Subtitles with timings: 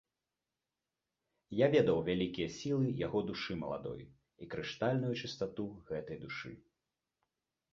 [1.57, 4.01] Я ведаў вялікія сілы яго душы маладой
[4.45, 6.51] і крыштальную чыстату гэтай душы.